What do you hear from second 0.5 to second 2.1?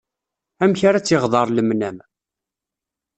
Amek ara tt-iɣḍer lemnam.